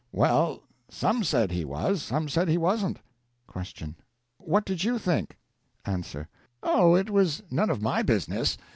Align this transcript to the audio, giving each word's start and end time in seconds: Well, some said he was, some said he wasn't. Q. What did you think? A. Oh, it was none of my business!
Well, 0.11 0.63
some 0.89 1.23
said 1.23 1.51
he 1.51 1.63
was, 1.63 2.01
some 2.01 2.27
said 2.27 2.47
he 2.47 2.57
wasn't. 2.57 2.97
Q. 3.75 3.93
What 4.39 4.65
did 4.65 4.83
you 4.83 4.97
think? 4.97 5.37
A. 5.85 6.01
Oh, 6.63 6.95
it 6.95 7.11
was 7.11 7.43
none 7.51 7.69
of 7.69 7.83
my 7.83 8.01
business! 8.01 8.57